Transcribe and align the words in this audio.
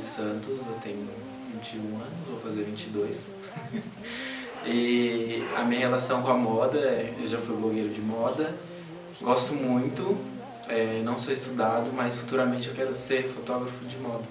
Santos, 0.00 0.66
eu 0.66 0.74
tenho 0.82 1.06
21 1.54 1.80
anos, 1.80 2.28
vou 2.28 2.40
fazer 2.40 2.64
22. 2.64 3.28
e 4.66 5.44
a 5.56 5.62
minha 5.62 5.80
relação 5.80 6.22
com 6.22 6.30
a 6.30 6.36
moda, 6.36 6.78
é, 6.78 7.14
eu 7.20 7.26
já 7.26 7.38
fui 7.38 7.56
blogueiro 7.56 7.90
de 7.90 8.00
moda, 8.00 8.54
gosto 9.20 9.54
muito, 9.54 10.16
é, 10.68 11.02
não 11.04 11.18
sou 11.18 11.32
estudado, 11.32 11.92
mas 11.92 12.18
futuramente 12.18 12.68
eu 12.68 12.74
quero 12.74 12.94
ser 12.94 13.28
fotógrafo 13.28 13.84
de 13.84 13.96
moda. 13.98 14.24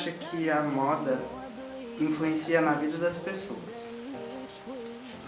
Acha 0.00 0.12
que 0.12 0.48
a 0.48 0.62
moda 0.62 1.20
influencia 2.00 2.62
na 2.62 2.72
vida 2.72 2.96
das 2.96 3.18
pessoas? 3.18 3.92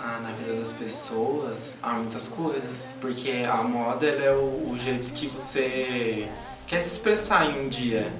Ah, 0.00 0.18
na 0.22 0.32
vida 0.32 0.54
das 0.54 0.72
pessoas 0.72 1.78
há 1.82 1.92
muitas 1.92 2.26
coisas, 2.26 2.96
porque 2.98 3.44
a 3.46 3.62
moda 3.62 4.06
é 4.06 4.32
o, 4.32 4.70
o 4.70 4.78
jeito 4.78 5.12
que 5.12 5.26
você 5.26 6.26
quer 6.66 6.80
se 6.80 6.88
expressar 6.88 7.50
em 7.50 7.66
um 7.66 7.68
dia, 7.68 8.10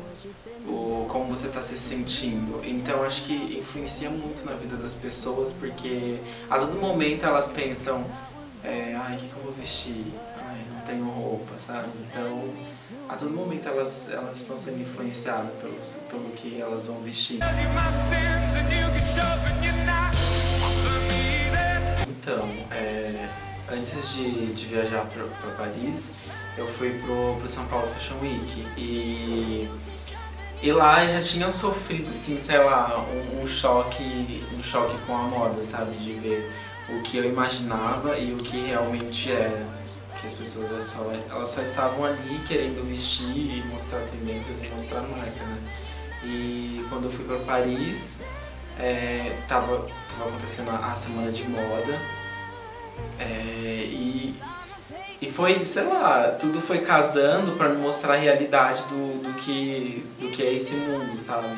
o, 0.69 1.07
como 1.09 1.35
você 1.35 1.47
está 1.47 1.63
se 1.63 1.75
sentindo. 1.75 2.61
Então 2.63 3.03
acho 3.03 3.23
que 3.23 3.59
influencia 3.59 4.11
muito 4.11 4.45
na 4.45 4.53
vida 4.53 4.77
das 4.77 4.93
pessoas, 4.93 5.53
porque 5.53 6.19
a 6.51 6.59
todo 6.59 6.77
momento 6.77 7.25
elas 7.25 7.49
pensam, 7.49 8.05
é, 8.63 8.95
ai, 8.95 9.17
o 9.17 9.19
que, 9.19 9.27
que 9.27 9.37
eu 9.37 9.43
vou 9.43 9.53
vestir? 9.53 10.05
Tenho 10.93 11.09
roupa, 11.09 11.55
sabe? 11.59 11.89
Então 12.07 12.53
a 13.09 13.15
todo 13.17 13.31
momento 13.31 13.67
elas, 13.67 14.11
elas 14.11 14.39
estão 14.39 14.59
sendo 14.59 14.83
influenciadas 14.83 15.51
pelo, 15.59 15.75
pelo 16.11 16.31
que 16.35 16.61
elas 16.61 16.87
vão 16.87 17.01
vestir. 17.01 17.39
Então, 22.09 22.47
é, 22.71 23.27
antes 23.73 24.15
de, 24.15 24.53
de 24.53 24.67
viajar 24.67 25.07
para 25.07 25.51
Paris, 25.53 26.13
eu 26.59 26.67
fui 26.67 26.91
pro, 27.01 27.37
pro 27.39 27.49
São 27.49 27.65
Paulo 27.69 27.87
Fashion 27.87 28.19
Week 28.21 28.67
e, 28.77 29.71
e 30.63 30.73
lá 30.73 31.05
eu 31.05 31.11
já 31.11 31.23
tinha 31.23 31.51
sofrido, 31.51 32.11
assim, 32.11 32.39
sei 32.39 32.59
lá, 32.59 33.03
um, 33.03 33.43
um 33.43 33.47
choque, 33.47 34.45
um 34.55 34.63
choque 34.63 35.01
com 35.07 35.17
a 35.17 35.23
moda, 35.23 35.65
sabe? 35.65 35.97
De 35.97 36.13
ver 36.13 36.53
o 36.91 37.01
que 37.01 37.17
eu 37.17 37.25
imaginava 37.25 38.19
e 38.19 38.35
o 38.35 38.37
que 38.37 38.67
realmente 38.67 39.33
era. 39.33 39.82
Que 40.23 40.29
as 40.29 40.33
pessoas 40.33 40.71
elas 40.71 40.85
só, 40.85 41.13
elas 41.29 41.49
só 41.49 41.63
estavam 41.63 42.05
ali 42.05 42.41
querendo 42.47 42.89
vestir 42.89 43.59
e 43.59 43.63
mostrar 43.67 44.01
tendências 44.07 44.63
e 44.63 44.69
mostrar 44.69 45.03
marca, 45.03 45.45
né? 45.45 45.59
E 46.25 46.87
quando 46.89 47.07
eu 47.07 47.11
fui 47.11 47.25
para 47.25 47.41
Paris, 47.41 48.21
é, 48.79 49.37
tava, 49.49 49.87
tava 50.09 50.31
acontecendo 50.31 50.71
a, 50.71 50.95
semana 50.95 51.31
de 51.31 51.47
moda 51.49 52.01
é, 53.19 53.87
e, 53.89 54.35
e 55.21 55.31
foi, 55.31 55.65
sei 55.65 55.85
lá, 55.85 56.37
tudo 56.39 56.61
foi 56.61 56.79
casando 56.81 57.53
para 57.53 57.69
me 57.69 57.79
mostrar 57.79 58.15
a 58.15 58.17
realidade 58.17 58.83
do, 58.85 59.23
do, 59.23 59.35
que, 59.35 60.07
do 60.21 60.29
que 60.29 60.43
é 60.43 60.53
esse 60.53 60.75
mundo, 60.75 61.19
sabe? 61.21 61.49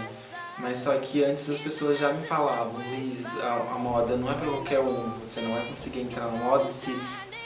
Mas 0.58 0.78
só 0.78 0.96
que 0.98 1.24
antes 1.24 1.50
as 1.50 1.58
pessoas 1.58 1.98
já 1.98 2.12
me 2.12 2.24
falavam, 2.26 2.74
Luiz, 2.74 3.26
a, 3.40 3.74
a 3.74 3.78
moda 3.78 4.16
não 4.16 4.30
é 4.30 4.34
para 4.34 4.46
qualquer 4.46 4.80
um, 4.80 5.10
você 5.10 5.40
não 5.40 5.52
vai 5.52 5.66
conseguir 5.66 6.00
entrar 6.00 6.26
na 6.26 6.38
moda 6.38 6.70
se, 6.70 6.96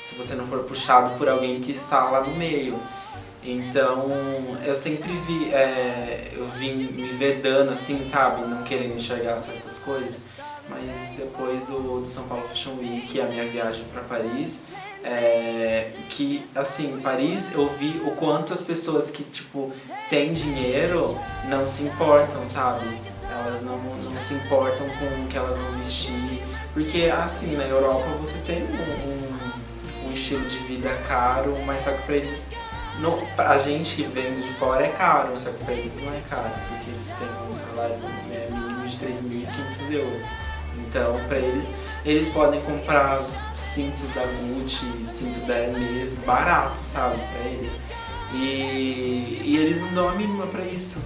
se 0.08 0.14
você 0.14 0.34
não 0.34 0.46
for 0.46 0.60
puxado 0.60 1.18
por 1.18 1.28
alguém 1.28 1.60
que 1.60 1.70
está 1.70 2.04
lá 2.04 2.22
no 2.22 2.34
meio. 2.34 2.80
Então 3.44 4.06
eu 4.64 4.74
sempre 4.74 5.12
vi, 5.12 5.52
é, 5.52 6.32
eu 6.34 6.46
vim 6.46 6.72
me 6.72 7.10
vedando 7.10 7.70
assim, 7.72 8.02
sabe, 8.02 8.40
não 8.48 8.62
querendo 8.62 8.94
enxergar 8.94 9.36
certas 9.38 9.78
coisas. 9.78 10.22
Mas 10.66 11.10
depois 11.14 11.64
do, 11.64 12.00
do 12.00 12.06
São 12.06 12.26
Paulo 12.26 12.42
Fashion 12.44 12.76
Week, 12.78 13.20
a 13.20 13.24
minha 13.24 13.46
viagem 13.46 13.84
para 13.92 14.02
Paris, 14.02 14.64
é, 15.04 15.90
que 16.08 16.42
assim, 16.54 16.94
em 16.94 17.00
Paris 17.00 17.52
eu 17.52 17.68
vi 17.68 18.00
o 18.06 18.12
quanto 18.12 18.54
as 18.54 18.62
pessoas 18.62 19.10
que 19.10 19.22
tipo 19.24 19.70
têm 20.08 20.32
dinheiro 20.32 21.18
não 21.50 21.66
se 21.66 21.82
importam, 21.82 22.48
sabe? 22.48 22.86
Elas 23.30 23.60
não, 23.60 23.78
não 23.78 24.18
se 24.18 24.34
importam 24.34 24.86
com 24.88 25.22
o 25.22 25.26
que 25.28 25.36
elas 25.36 25.58
vão 25.58 25.70
vestir. 25.72 26.42
Porque 26.72 27.04
assim, 27.04 27.56
na 27.56 27.64
Europa 27.64 28.06
você 28.18 28.38
tem 28.38 28.62
um, 28.62 28.66
um, 28.66 29.17
estilo 30.18 30.44
de 30.46 30.58
vida 30.58 30.90
caro, 31.06 31.56
mas 31.64 31.82
só 31.82 31.92
que 31.92 32.02
pra 32.02 32.16
eles 32.16 32.46
não, 32.98 33.26
a 33.38 33.58
gente 33.58 34.02
que 34.02 34.08
de 34.08 34.48
fora 34.54 34.84
é 34.84 34.88
caro, 34.88 35.38
só 35.38 35.50
que 35.50 35.64
pra 35.64 35.72
eles 35.72 35.96
não 36.02 36.12
é 36.12 36.20
caro, 36.28 36.50
porque 36.68 36.90
eles 36.90 37.12
têm 37.12 37.28
um 37.48 37.52
salário 37.52 37.94
né, 37.96 38.48
mínimo 38.50 38.86
de 38.86 38.96
3.500 38.96 39.92
euros. 39.92 40.28
Então, 40.76 41.20
para 41.26 41.38
eles, 41.38 41.72
eles 42.04 42.28
podem 42.28 42.60
comprar 42.62 43.20
cintos 43.54 44.10
da 44.10 44.22
Gucci, 44.22 44.86
cinto 45.04 45.40
da 45.46 45.54
Hermes, 45.54 46.16
barato, 46.16 46.78
sabe, 46.78 47.16
para 47.16 47.48
eles. 47.48 47.72
E, 48.32 49.42
e 49.44 49.56
eles 49.56 49.80
não 49.80 49.94
dão 49.94 50.08
a 50.08 50.14
mínima 50.14 50.46
para 50.46 50.64
isso. 50.64 51.00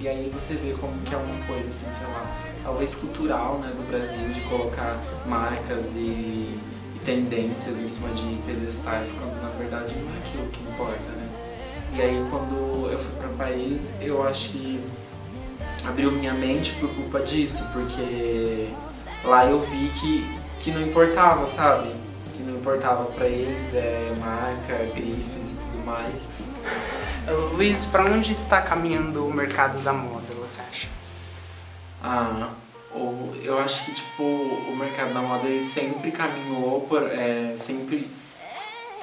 E 0.00 0.08
aí 0.08 0.30
você 0.32 0.54
vê 0.54 0.74
como 0.80 1.00
que 1.02 1.14
é 1.14 1.18
uma 1.18 1.46
coisa 1.46 1.68
assim, 1.68 1.90
sei 1.92 2.06
lá, 2.08 2.36
talvez 2.64 2.94
cultural, 2.94 3.58
né, 3.60 3.70
do 3.76 3.88
Brasil, 3.88 4.28
de 4.28 4.40
colocar 4.42 4.96
marcas 5.26 5.94
e 5.96 6.58
tendências 7.08 7.80
em 7.80 7.88
cima 7.88 8.10
de 8.10 8.36
pedestais, 8.44 9.12
quando 9.18 9.40
na 9.42 9.48
verdade 9.48 9.94
não 9.96 10.14
é 10.14 10.18
aquilo 10.18 10.46
que 10.50 10.62
importa, 10.62 11.08
né. 11.08 11.26
E 11.94 12.02
aí 12.02 12.26
quando 12.30 12.86
eu 12.92 12.98
fui 12.98 13.14
para 13.14 13.28
Paris, 13.30 13.90
eu 13.98 14.22
acho 14.28 14.50
que 14.50 14.84
abriu 15.86 16.12
minha 16.12 16.34
mente 16.34 16.74
por 16.74 16.94
culpa 16.94 17.20
disso, 17.20 17.66
porque 17.72 18.68
lá 19.24 19.46
eu 19.46 19.58
vi 19.58 19.88
que, 19.98 20.38
que 20.60 20.70
não 20.70 20.82
importava, 20.82 21.46
sabe? 21.46 21.88
Que 22.36 22.42
não 22.42 22.56
importava 22.56 23.04
para 23.06 23.26
eles 23.26 23.72
é 23.72 24.14
marca, 24.20 24.76
grifes 24.94 25.52
e 25.52 25.54
tudo 25.54 25.86
mais. 25.86 26.28
Luiz, 27.56 27.86
para 27.86 28.04
onde 28.04 28.32
está 28.32 28.60
caminhando 28.60 29.26
o 29.26 29.32
mercado 29.32 29.82
da 29.82 29.94
moda, 29.94 30.26
você 30.38 30.60
acha? 30.60 30.88
Ah, 32.02 32.50
o, 32.94 33.32
eu 33.42 33.58
acho 33.58 33.84
que 33.84 33.94
tipo 33.94 34.22
o 34.22 34.76
mercado 34.76 35.12
da 35.12 35.20
moda 35.20 35.46
ele 35.46 35.60
sempre 35.60 36.10
caminhou 36.10 36.82
por, 36.82 37.02
é, 37.02 37.54
sempre 37.56 38.08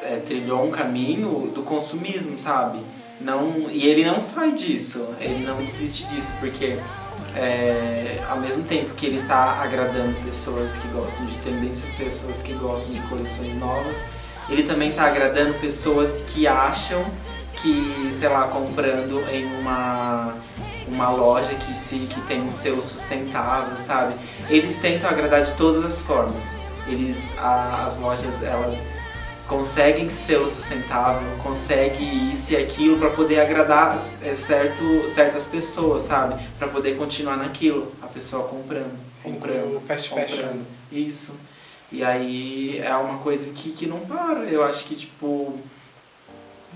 é, 0.01 0.17
trilhou 0.17 0.65
um 0.65 0.71
caminho 0.71 1.51
do 1.53 1.61
consumismo, 1.63 2.37
sabe? 2.37 2.79
Não, 3.19 3.69
e 3.69 3.85
ele 3.87 4.03
não 4.03 4.19
sai 4.19 4.51
disso, 4.51 5.07
ele 5.19 5.45
não 5.45 5.57
desiste 5.57 6.05
disso, 6.05 6.31
porque 6.39 6.77
é, 7.35 8.23
ao 8.29 8.39
mesmo 8.39 8.63
tempo 8.63 8.93
que 8.95 9.05
ele 9.05 9.21
está 9.21 9.61
agradando 9.61 10.15
pessoas 10.23 10.77
que 10.77 10.87
gostam 10.89 11.25
de 11.25 11.37
tendências, 11.37 11.93
pessoas 11.95 12.41
que 12.41 12.53
gostam 12.53 12.93
de 12.93 13.01
coleções 13.07 13.55
novas, 13.55 14.03
ele 14.49 14.63
também 14.63 14.89
está 14.89 15.05
agradando 15.05 15.53
pessoas 15.55 16.21
que 16.21 16.47
acham 16.47 17.05
que, 17.53 18.09
sei 18.11 18.29
lá, 18.29 18.47
comprando 18.47 19.21
em 19.29 19.45
uma, 19.59 20.35
uma 20.87 21.09
loja 21.09 21.55
que, 21.55 21.75
se, 21.75 21.99
que 21.99 22.21
tem 22.21 22.41
um 22.41 22.51
selo 22.51 22.81
sustentável, 22.81 23.77
sabe? 23.77 24.15
Eles 24.49 24.77
tentam 24.79 25.09
agradar 25.09 25.43
de 25.43 25.53
todas 25.53 25.83
as 25.83 26.01
formas. 26.01 26.55
Eles, 26.87 27.33
a, 27.37 27.85
as 27.85 27.97
lojas, 27.97 28.43
elas 28.43 28.83
conseguem 29.47 30.09
selo 30.09 30.49
sustentável, 30.49 31.21
conseguem 31.41 32.31
isso 32.31 32.53
e 32.53 32.57
aquilo 32.57 32.97
para 32.97 33.11
poder 33.11 33.39
agradar 33.39 33.97
é, 34.21 34.33
certo, 34.33 35.07
certas 35.07 35.45
pessoas, 35.45 36.03
sabe? 36.03 36.43
Para 36.57 36.67
poder 36.67 36.97
continuar 36.97 37.37
naquilo, 37.37 37.91
a 38.01 38.07
pessoa 38.07 38.47
comprando, 38.47 38.97
comprando, 39.23 39.81
fast 39.85 40.09
comprando. 40.09 40.29
fashion. 40.29 40.59
Isso. 40.91 41.35
E 41.91 42.03
aí 42.03 42.79
é 42.79 42.95
uma 42.95 43.19
coisa 43.19 43.51
que, 43.53 43.71
que 43.71 43.85
não 43.85 43.99
para. 43.99 44.39
Eu 44.45 44.63
acho 44.63 44.85
que 44.85 44.95
tipo 44.95 45.59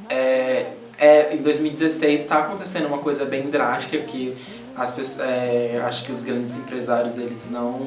é, 0.08 0.74
é, 1.00 1.34
em 1.34 1.42
2016 1.42 2.22
está 2.22 2.40
acontecendo 2.40 2.88
uma 2.88 3.00
coisa 3.00 3.26
bem 3.26 3.50
drástica 3.50 3.98
que 4.00 4.36
as 4.76 4.92
pessoas, 4.92 5.28
é, 5.28 5.82
acho 5.84 6.04
que 6.04 6.12
os 6.12 6.22
grandes 6.22 6.58
empresários 6.58 7.18
eles 7.18 7.50
não, 7.50 7.80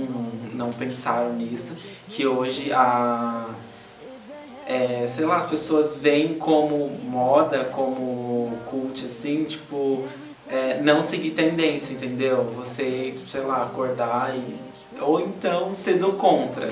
não 0.52 0.70
pensaram 0.70 1.32
nisso, 1.32 1.76
que 2.08 2.26
hoje 2.26 2.72
a 2.72 3.48
é, 4.66 5.06
sei 5.06 5.24
lá, 5.24 5.38
as 5.38 5.46
pessoas 5.46 5.96
veem 5.96 6.34
como 6.34 6.88
moda, 7.04 7.64
como 7.64 8.52
cult, 8.66 9.04
assim, 9.04 9.44
tipo, 9.44 10.04
é, 10.48 10.80
não 10.80 11.02
seguir 11.02 11.30
tendência, 11.30 11.92
entendeu? 11.92 12.44
Você, 12.56 13.14
sei 13.26 13.40
lá, 13.42 13.64
acordar 13.64 14.34
e. 14.36 14.60
Ou 15.00 15.20
então 15.20 15.72
ser 15.74 15.98
do 15.98 16.12
contra. 16.12 16.68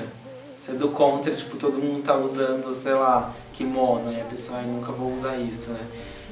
Ser 0.59 0.75
do 0.75 0.89
contra, 0.89 1.33
tipo, 1.33 1.57
todo 1.57 1.79
mundo 1.79 2.03
tá 2.03 2.15
usando, 2.15 2.73
sei 2.73 2.93
lá, 2.93 3.33
kimono, 3.53 4.11
e 4.13 4.21
a 4.21 4.25
pessoa, 4.25 4.61
nunca 4.61 4.91
vou 4.91 5.13
usar 5.13 5.37
isso, 5.37 5.71
né? 5.71 5.81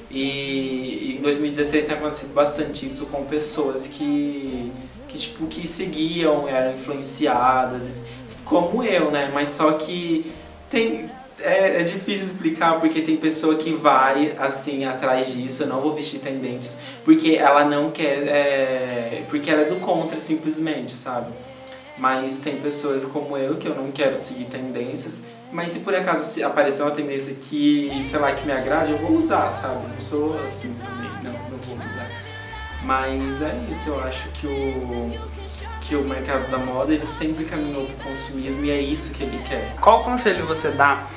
E, 0.09 1.15
em 1.17 1.21
2016 1.21 1.85
tem 1.85 1.95
acontecido 1.95 2.33
bastante 2.33 2.85
isso 2.85 3.05
com 3.07 3.25
pessoas 3.25 3.85
que, 3.85 4.71
que, 5.07 5.17
tipo, 5.17 5.45
que 5.47 5.67
seguiam, 5.67 6.47
eram 6.47 6.73
influenciadas, 6.73 7.93
como 8.43 8.83
eu, 8.83 9.11
né? 9.11 9.29
Mas 9.31 9.49
só 9.49 9.73
que 9.73 10.31
tem, 10.69 11.09
é, 11.39 11.81
é, 11.81 11.83
difícil 11.83 12.25
explicar 12.25 12.79
porque 12.79 13.01
tem 13.01 13.15
pessoa 13.15 13.55
que 13.55 13.71
vai 13.73 14.35
assim 14.37 14.85
atrás 14.85 15.31
disso, 15.31 15.63
eu 15.63 15.67
não 15.67 15.79
vou 15.79 15.93
vestir 15.93 16.19
tendências, 16.19 16.77
porque 17.05 17.35
ela 17.35 17.63
não 17.63 17.91
quer, 17.91 18.27
é, 18.27 19.23
porque 19.29 19.49
ela 19.49 19.61
é 19.61 19.65
do 19.65 19.77
contra 19.77 20.17
simplesmente, 20.17 20.97
sabe? 20.97 21.31
Mas 21.99 22.39
tem 22.39 22.61
pessoas 22.61 23.03
como 23.03 23.37
eu 23.37 23.57
que 23.57 23.67
eu 23.67 23.75
não 23.75 23.91
quero 23.91 24.17
seguir 24.19 24.45
tendências, 24.45 25.21
mas 25.51 25.71
se 25.71 25.79
por 25.79 25.93
acaso 25.93 26.43
aparecer 26.45 26.81
uma 26.81 26.91
tendência 26.91 27.35
que, 27.35 27.91
sei 28.03 28.19
lá, 28.19 28.31
que 28.31 28.45
me 28.45 28.53
agrade, 28.53 28.91
eu 28.91 28.97
vou 28.97 29.17
usar, 29.17 29.51
sabe? 29.51 29.85
Não 29.87 29.99
sou 29.99 30.41
assim 30.41 30.73
também, 30.75 31.11
não, 31.23 31.33
não 31.49 31.57
vou 31.57 31.75
usar. 31.85 32.09
Mas 32.83 33.41
é 33.41 33.59
isso, 33.69 33.89
eu 33.89 34.01
acho 34.01 34.29
que 34.29 34.47
o 34.47 35.11
que 35.81 35.95
o 35.95 36.03
mercado 36.03 36.49
da 36.51 36.57
moda 36.57 36.93
ele 36.93 37.05
sempre 37.05 37.45
caminhou 37.45 37.85
para 37.85 37.95
o 37.95 38.09
consumismo 38.09 38.63
e 38.63 38.69
é 38.69 38.79
isso 38.79 39.11
que 39.11 39.23
ele 39.23 39.41
quer. 39.43 39.75
Qual 39.81 40.03
conselho 40.03 40.45
você 40.45 40.69
dá 40.69 41.07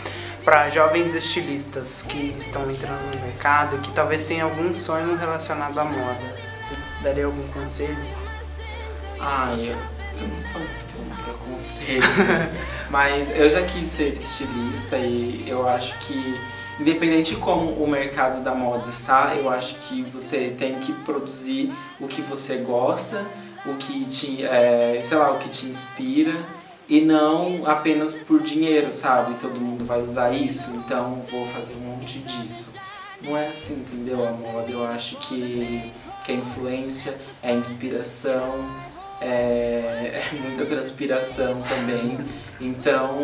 para 0.44 0.70
jovens 0.70 1.14
estilistas 1.14 2.02
que 2.02 2.34
estão 2.38 2.68
entrando 2.70 3.14
no 3.14 3.26
mercado, 3.26 3.78
que 3.78 3.92
talvez 3.92 4.24
tenham 4.24 4.48
algum 4.48 4.74
sonho 4.74 5.16
relacionado 5.16 5.78
à 5.78 5.84
moda? 5.84 6.36
Você 6.60 6.74
daria 7.02 7.26
algum 7.26 7.46
conselho? 7.48 7.98
Ah, 9.20 9.54
eu, 9.58 9.76
eu 10.20 10.28
não 10.28 10.40
sou 10.40 10.60
muito 10.60 10.84
bom 10.96 11.22
para 11.24 11.34
conselho, 11.34 12.02
mas 12.90 13.30
eu 13.30 13.48
já 13.48 13.62
quis 13.62 13.88
ser 13.88 14.12
estilista 14.12 14.96
e 14.98 15.44
eu 15.46 15.68
acho 15.68 15.98
que 15.98 16.40
independente 16.80 17.34
de 17.34 17.40
como 17.40 17.70
o 17.70 17.88
mercado 17.88 18.42
da 18.42 18.54
moda 18.54 18.88
está, 18.88 19.34
eu 19.36 19.48
acho 19.48 19.76
que 19.80 20.02
você 20.02 20.54
tem 20.56 20.78
que 20.78 20.92
produzir 20.92 21.72
o 22.00 22.06
que 22.06 22.22
você 22.22 22.56
gosta, 22.56 23.24
o 23.64 23.74
que 23.74 24.04
te, 24.04 24.44
é, 24.44 25.00
sei 25.02 25.16
lá, 25.16 25.32
o 25.32 25.38
que 25.38 25.48
te 25.48 25.66
inspira 25.66 26.34
e 26.88 27.00
não 27.00 27.66
apenas 27.66 28.14
por 28.14 28.42
dinheiro, 28.42 28.90
sabe? 28.90 29.34
Todo 29.34 29.60
mundo 29.60 29.84
vai 29.84 30.02
usar 30.02 30.32
isso, 30.32 30.72
então 30.72 31.22
vou 31.30 31.46
fazer 31.46 31.74
um 31.74 31.80
monte 31.80 32.18
disso. 32.18 32.74
Não 33.22 33.36
é 33.36 33.48
assim, 33.48 33.74
entendeu? 33.74 34.26
A 34.26 34.32
moda 34.32 34.70
eu 34.70 34.84
acho 34.84 35.16
que, 35.16 35.92
que 36.24 36.32
é 36.32 36.34
influência, 36.34 37.16
é 37.42 37.52
inspiração, 37.52 38.68
é, 39.22 40.22
é, 40.32 40.36
muita 40.40 40.64
transpiração 40.66 41.62
também. 41.62 42.18
Então 42.60 43.18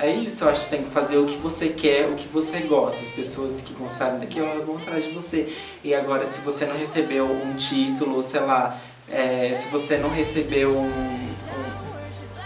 é 0.00 0.10
isso, 0.10 0.44
eu 0.44 0.50
acho 0.50 0.62
que 0.62 0.68
você 0.68 0.76
tem 0.76 0.84
que 0.84 0.90
fazer 0.92 1.16
o 1.16 1.26
que 1.26 1.36
você 1.36 1.68
quer, 1.68 2.08
o 2.08 2.14
que 2.14 2.28
você 2.28 2.60
gosta. 2.60 3.00
As 3.00 3.10
pessoas 3.10 3.60
que 3.60 3.72
gostarem 3.74 4.20
daqui 4.20 4.40
vão 4.40 4.76
atrás 4.76 5.04
de 5.04 5.10
você. 5.10 5.52
E 5.82 5.94
agora, 5.94 6.26
se 6.26 6.40
você 6.40 6.66
não 6.66 6.76
recebeu 6.76 7.26
um 7.30 7.54
título, 7.54 8.22
sei 8.22 8.40
lá, 8.40 8.78
é, 9.08 9.52
se 9.54 9.68
você 9.68 9.96
não 9.96 10.10
recebeu 10.10 10.76
um, 10.76 10.90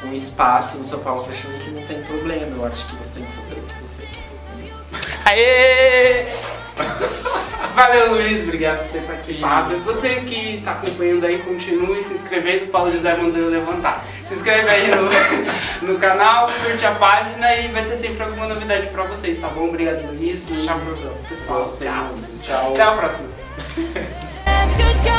um, 0.05 0.09
um, 0.09 0.15
espaço 0.15 0.79
no 0.79 0.85
São 0.85 1.01
Paulo 1.01 1.25
Fashion 1.25 1.51
Week, 1.53 1.71
não 1.71 1.85
tem 1.85 2.03
problema. 2.03 2.57
Eu 2.57 2.67
acho 2.67 2.87
que 2.87 2.97
você 2.97 3.21
tem 3.21 3.25
que 3.25 3.33
fazer 3.33 3.55
o 3.55 3.63
que 3.63 3.81
você 3.83 4.03
quer. 4.07 4.31
Aê! 5.25 6.41
Valeu, 7.75 8.15
Luiz. 8.15 8.43
Obrigado 8.43 8.85
por 8.85 8.93
ter 8.93 9.03
participado. 9.03 9.75
Isso. 9.75 9.85
Você 9.85 10.17
que 10.21 10.57
está 10.57 10.73
acompanhando 10.73 11.25
aí, 11.25 11.39
continue 11.39 12.03
se 12.03 12.15
inscrevendo. 12.15 12.67
Paulo 12.67 12.91
José 12.91 13.15
mandando 13.17 13.51
levantar. 13.51 14.05
Se 14.25 14.35
inscreve 14.35 14.69
aí 14.71 14.91
no, 14.91 15.09
no 15.93 15.99
canal, 15.99 16.49
curte 16.65 16.85
a 16.85 16.93
página 16.93 17.57
e 17.57 17.69
vai 17.69 17.85
ter 17.85 17.97
sempre 17.97 18.23
alguma 18.23 18.47
novidade 18.47 18.87
para 18.89 19.05
vocês, 19.05 19.39
tá 19.39 19.49
bom? 19.49 19.69
Obrigado, 19.69 20.07
Luiz. 20.07 20.45
Tchau 20.47 20.81
pessoal. 20.81 21.15
Tchau. 21.81 22.15
Tchau. 22.43 22.73
Até 22.73 22.83
a 22.83 22.93
próxima. 22.93 23.29